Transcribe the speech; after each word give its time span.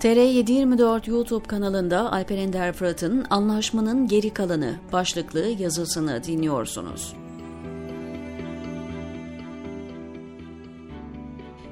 TR724 0.00 1.10
YouTube 1.10 1.46
kanalında 1.46 2.12
Alper 2.12 2.38
Ender 2.38 2.72
Fırat'ın 2.72 3.24
Anlaşmanın 3.30 4.08
Geri 4.08 4.30
Kalanı 4.30 4.74
başlıklı 4.92 5.40
yazısını 5.40 6.24
dinliyorsunuz. 6.24 7.14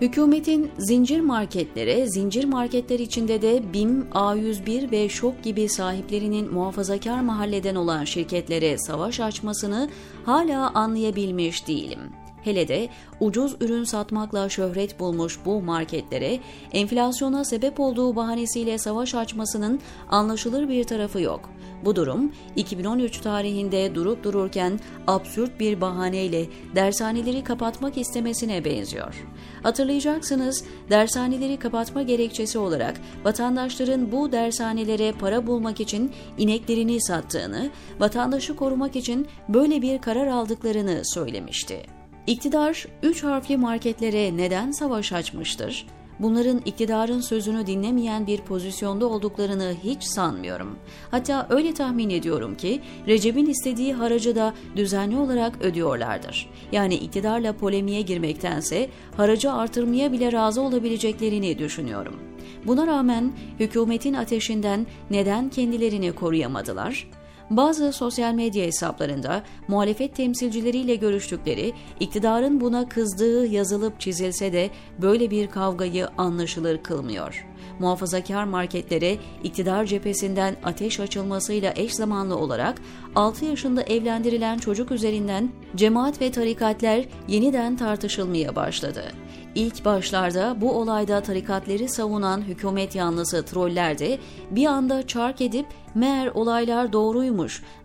Hükümetin 0.00 0.70
zincir 0.78 1.20
marketlere, 1.20 2.06
zincir 2.06 2.44
marketler 2.44 2.98
içinde 2.98 3.42
de 3.42 3.72
BİM, 3.72 4.00
A101 4.02 4.90
ve 4.90 5.08
ŞOK 5.08 5.42
gibi 5.42 5.68
sahiplerinin 5.68 6.52
muhafazakar 6.52 7.20
mahalleden 7.20 7.74
olan 7.74 8.04
şirketlere 8.04 8.78
savaş 8.78 9.20
açmasını 9.20 9.90
hala 10.24 10.70
anlayabilmiş 10.74 11.68
değilim. 11.68 12.00
Hele 12.44 12.68
de 12.68 12.88
ucuz 13.20 13.56
ürün 13.60 13.84
satmakla 13.84 14.48
şöhret 14.48 15.00
bulmuş 15.00 15.38
bu 15.44 15.62
marketlere 15.62 16.38
enflasyona 16.72 17.44
sebep 17.44 17.80
olduğu 17.80 18.16
bahanesiyle 18.16 18.78
savaş 18.78 19.14
açmasının 19.14 19.80
anlaşılır 20.08 20.68
bir 20.68 20.84
tarafı 20.84 21.20
yok. 21.20 21.50
Bu 21.84 21.96
durum 21.96 22.32
2013 22.56 23.20
tarihinde 23.20 23.94
durup 23.94 24.24
dururken 24.24 24.80
absürt 25.06 25.60
bir 25.60 25.80
bahaneyle 25.80 26.46
dershaneleri 26.74 27.44
kapatmak 27.44 27.98
istemesine 27.98 28.64
benziyor. 28.64 29.26
Hatırlayacaksınız 29.62 30.64
dershaneleri 30.90 31.56
kapatma 31.56 32.02
gerekçesi 32.02 32.58
olarak 32.58 33.00
vatandaşların 33.24 34.12
bu 34.12 34.32
dershanelere 34.32 35.12
para 35.12 35.46
bulmak 35.46 35.80
için 35.80 36.12
ineklerini 36.38 37.02
sattığını, 37.02 37.70
vatandaşı 38.00 38.56
korumak 38.56 38.96
için 38.96 39.26
böyle 39.48 39.82
bir 39.82 39.98
karar 39.98 40.26
aldıklarını 40.26 41.02
söylemişti. 41.04 41.97
İktidar 42.28 42.86
üç 43.02 43.24
harfli 43.24 43.56
marketlere 43.56 44.36
neden 44.36 44.70
savaş 44.70 45.12
açmıştır? 45.12 45.86
Bunların 46.18 46.58
iktidarın 46.64 47.20
sözünü 47.20 47.66
dinlemeyen 47.66 48.26
bir 48.26 48.38
pozisyonda 48.38 49.06
olduklarını 49.06 49.74
hiç 49.84 50.02
sanmıyorum. 50.02 50.78
Hatta 51.10 51.46
öyle 51.50 51.74
tahmin 51.74 52.10
ediyorum 52.10 52.56
ki 52.56 52.80
Recep'in 53.06 53.46
istediği 53.46 53.94
haracı 53.94 54.36
da 54.36 54.54
düzenli 54.76 55.16
olarak 55.16 55.62
ödüyorlardır. 55.62 56.50
Yani 56.72 56.94
iktidarla 56.94 57.52
polemiğe 57.52 58.02
girmektense 58.02 58.90
haracı 59.16 59.52
artırmaya 59.52 60.12
bile 60.12 60.32
razı 60.32 60.60
olabileceklerini 60.60 61.58
düşünüyorum. 61.58 62.16
Buna 62.66 62.86
rağmen 62.86 63.32
hükümetin 63.60 64.14
ateşinden 64.14 64.86
neden 65.10 65.48
kendilerini 65.48 66.12
koruyamadılar? 66.12 67.08
Bazı 67.50 67.92
sosyal 67.92 68.34
medya 68.34 68.64
hesaplarında 68.64 69.42
muhalefet 69.68 70.16
temsilcileriyle 70.16 70.94
görüştükleri, 70.94 71.72
iktidarın 72.00 72.60
buna 72.60 72.88
kızdığı 72.88 73.46
yazılıp 73.46 74.00
çizilse 74.00 74.52
de 74.52 74.70
böyle 75.02 75.30
bir 75.30 75.46
kavgayı 75.46 76.08
anlaşılır 76.18 76.82
kılmıyor. 76.82 77.46
Muhafazakar 77.78 78.44
marketlere 78.44 79.16
iktidar 79.44 79.84
cephesinden 79.84 80.56
ateş 80.64 81.00
açılmasıyla 81.00 81.72
eş 81.76 81.94
zamanlı 81.94 82.36
olarak 82.36 82.82
6 83.14 83.44
yaşında 83.44 83.82
evlendirilen 83.82 84.58
çocuk 84.58 84.90
üzerinden 84.90 85.52
cemaat 85.76 86.20
ve 86.20 86.30
tarikatler 86.30 87.04
yeniden 87.28 87.76
tartışılmaya 87.76 88.56
başladı. 88.56 89.04
İlk 89.54 89.84
başlarda 89.84 90.56
bu 90.60 90.72
olayda 90.72 91.20
tarikatleri 91.20 91.88
savunan 91.88 92.42
hükümet 92.42 92.94
yanlısı 92.94 93.44
troller 93.44 93.98
de 93.98 94.18
bir 94.50 94.66
anda 94.66 95.06
çark 95.06 95.40
edip 95.40 95.66
meğer 95.94 96.26
olaylar 96.26 96.92
doğruymuş, 96.92 97.37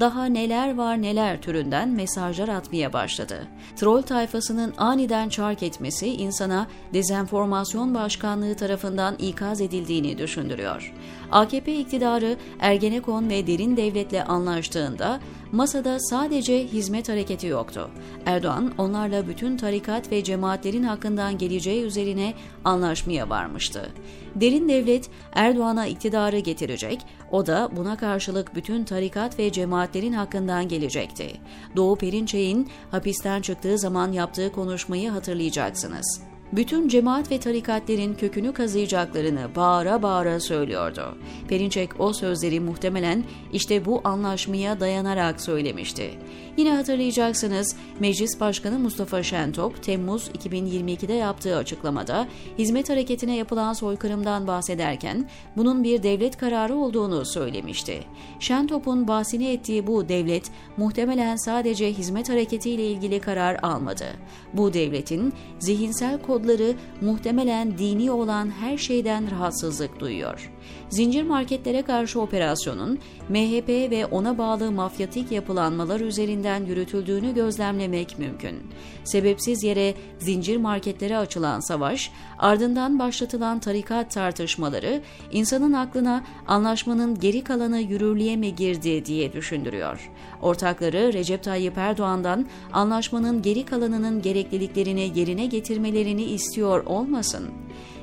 daha 0.00 0.24
neler 0.24 0.74
var 0.74 1.02
neler 1.02 1.40
türünden 1.40 1.88
mesajlar 1.88 2.48
atmaya 2.48 2.92
başladı. 2.92 3.46
Troll 3.76 4.02
tayfasının 4.02 4.74
aniden 4.76 5.28
çark 5.28 5.62
etmesi 5.62 6.06
insana 6.06 6.66
dezenformasyon 6.94 7.94
başkanlığı 7.94 8.54
tarafından 8.54 9.16
ikaz 9.18 9.60
edildiğini 9.60 10.18
düşündürüyor. 10.18 10.94
AKP 11.32 11.76
iktidarı 11.76 12.36
Ergenekon 12.60 13.30
ve 13.30 13.46
derin 13.46 13.76
devletle 13.76 14.24
anlaştığında 14.24 15.20
masada 15.52 16.00
sadece 16.00 16.64
hizmet 16.64 17.08
hareketi 17.08 17.46
yoktu. 17.46 17.90
Erdoğan 18.26 18.72
onlarla 18.78 19.28
bütün 19.28 19.56
tarikat 19.56 20.12
ve 20.12 20.24
cemaatlerin 20.24 20.82
hakkından 20.82 21.38
geleceği 21.38 21.84
üzerine 21.84 22.34
anlaşmaya 22.64 23.30
varmıştı. 23.30 23.90
Derin 24.34 24.68
devlet 24.68 25.10
Erdoğan'a 25.32 25.86
iktidarı 25.86 26.38
getirecek, 26.38 27.00
o 27.30 27.46
da 27.46 27.68
buna 27.76 27.96
karşılık 27.96 28.54
bütün 28.54 28.84
tarikat 28.84 29.35
ve 29.38 29.52
cemaatlerin 29.52 30.12
hakkından 30.12 30.68
gelecekti. 30.68 31.32
Doğu 31.76 31.96
Perinçek'in 31.96 32.68
hapisten 32.90 33.42
çıktığı 33.42 33.78
zaman 33.78 34.12
yaptığı 34.12 34.52
konuşmayı 34.52 35.10
hatırlayacaksınız 35.10 36.20
bütün 36.52 36.88
cemaat 36.88 37.30
ve 37.30 37.40
tarikatlerin 37.40 38.14
kökünü 38.14 38.52
kazıyacaklarını 38.52 39.48
bağıra 39.56 40.02
bağıra 40.02 40.40
söylüyordu. 40.40 41.18
Perinçek 41.48 42.00
o 42.00 42.12
sözleri 42.12 42.60
muhtemelen 42.60 43.24
işte 43.52 43.84
bu 43.84 44.00
anlaşmaya 44.04 44.80
dayanarak 44.80 45.40
söylemişti. 45.40 46.10
Yine 46.56 46.74
hatırlayacaksınız 46.74 47.76
Meclis 48.00 48.40
Başkanı 48.40 48.78
Mustafa 48.78 49.22
Şentop 49.22 49.82
Temmuz 49.82 50.28
2022'de 50.28 51.12
yaptığı 51.12 51.56
açıklamada 51.56 52.28
hizmet 52.58 52.90
hareketine 52.90 53.36
yapılan 53.36 53.72
soykırımdan 53.72 54.46
bahsederken 54.46 55.28
bunun 55.56 55.84
bir 55.84 56.02
devlet 56.02 56.36
kararı 56.36 56.74
olduğunu 56.74 57.24
söylemişti. 57.24 58.04
Şentop'un 58.40 59.08
bahsini 59.08 59.48
ettiği 59.48 59.86
bu 59.86 60.08
devlet 60.08 60.50
muhtemelen 60.76 61.36
sadece 61.36 61.92
hizmet 61.92 62.28
hareketiyle 62.28 62.86
ilgili 62.86 63.20
karar 63.20 63.58
almadı. 63.62 64.06
Bu 64.52 64.72
devletin 64.72 65.32
zihinsel 65.58 66.22
kodları 66.36 66.74
muhtemelen 67.00 67.78
dini 67.78 68.10
olan 68.10 68.50
her 68.50 68.78
şeyden 68.78 69.30
rahatsızlık 69.30 70.00
duyuyor. 70.00 70.50
Zincir 70.88 71.22
marketlere 71.22 71.82
karşı 71.82 72.20
operasyonun 72.20 72.98
MHP 73.28 73.68
ve 73.68 74.06
ona 74.06 74.38
bağlı 74.38 74.72
mafyatik 74.72 75.32
yapılanmalar 75.32 76.00
üzerinden 76.00 76.64
yürütüldüğünü 76.64 77.34
gözlemlemek 77.34 78.18
mümkün. 78.18 78.62
Sebepsiz 79.04 79.62
yere 79.62 79.94
zincir 80.18 80.56
marketlere 80.56 81.18
açılan 81.18 81.60
savaş, 81.60 82.10
ardından 82.38 82.98
başlatılan 82.98 83.58
tarikat 83.58 84.10
tartışmaları 84.10 85.02
insanın 85.32 85.72
aklına 85.72 86.24
anlaşmanın 86.46 87.20
geri 87.20 87.44
kalanı 87.44 87.80
yürürlüğe 87.80 88.36
mi 88.36 88.54
girdi 88.54 89.06
diye 89.06 89.32
düşündürüyor. 89.32 90.10
Ortakları 90.42 91.12
Recep 91.12 91.42
Tayyip 91.42 91.78
Erdoğan'dan 91.78 92.46
anlaşmanın 92.72 93.42
geri 93.42 93.64
kalanının 93.64 94.22
gerekliliklerini 94.22 95.12
yerine 95.14 95.46
getirmelerini 95.46 96.22
istiyor 96.26 96.86
olmasın. 96.86 97.50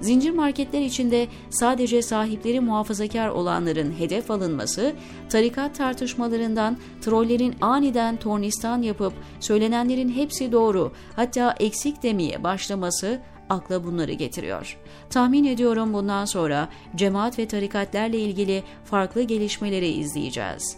Zincir 0.00 0.30
marketler 0.30 0.80
içinde 0.80 1.26
sadece 1.50 2.02
sahipleri 2.02 2.60
muhafazakar 2.60 3.28
olanların 3.28 3.92
hedef 3.98 4.30
alınması, 4.30 4.92
tarikat 5.28 5.76
tartışmalarından 5.76 6.76
trollerin 7.00 7.54
aniden 7.60 8.16
tornistan 8.16 8.82
yapıp 8.82 9.12
söylenenlerin 9.40 10.08
hepsi 10.08 10.52
doğru 10.52 10.92
hatta 11.16 11.54
eksik 11.60 12.02
demeye 12.02 12.44
başlaması 12.44 13.20
akla 13.48 13.84
bunları 13.84 14.12
getiriyor. 14.12 14.76
Tahmin 15.10 15.44
ediyorum 15.44 15.92
bundan 15.92 16.24
sonra 16.24 16.68
cemaat 16.96 17.38
ve 17.38 17.48
tarikatlerle 17.48 18.18
ilgili 18.18 18.62
farklı 18.84 19.22
gelişmeleri 19.22 19.88
izleyeceğiz. 19.88 20.76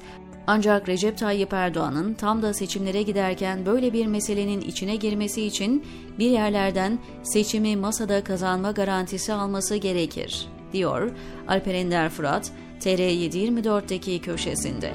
Ancak 0.50 0.88
Recep 0.88 1.18
Tayyip 1.18 1.52
Erdoğan'ın 1.52 2.14
tam 2.14 2.42
da 2.42 2.54
seçimlere 2.54 3.02
giderken 3.02 3.66
böyle 3.66 3.92
bir 3.92 4.06
meselenin 4.06 4.60
içine 4.60 4.96
girmesi 4.96 5.42
için 5.42 5.84
bir 6.18 6.30
yerlerden 6.30 6.98
seçimi 7.22 7.76
masada 7.76 8.24
kazanma 8.24 8.70
garantisi 8.70 9.32
alması 9.32 9.76
gerekir, 9.76 10.46
diyor 10.72 11.10
Alper 11.48 11.74
Ender 11.74 12.08
Fırat, 12.08 12.52
TR724'deki 12.80 14.20
köşesinde. 14.20 14.92